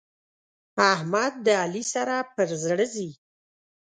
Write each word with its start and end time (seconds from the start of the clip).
احمد 0.93 1.33
د 1.45 1.47
علي 1.61 1.83
سره 1.93 2.15
پر 2.35 2.49
زړه 2.63 2.85
ځي. 2.93 3.09